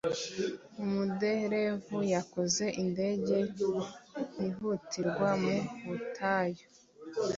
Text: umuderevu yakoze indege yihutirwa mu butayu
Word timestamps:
umuderevu 0.83 1.97
yakoze 2.13 2.65
indege 2.83 3.37
yihutirwa 4.39 5.29
mu 5.43 5.57
butayu 5.85 6.65